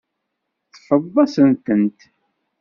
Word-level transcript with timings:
Teffreḍ-asent-tent. 0.73 1.99